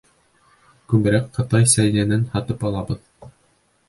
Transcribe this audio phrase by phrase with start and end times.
[0.93, 3.05] Күберәк ҡытай сәйләнен һатып алабыҙ.